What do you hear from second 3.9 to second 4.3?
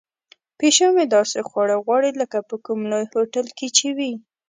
وي.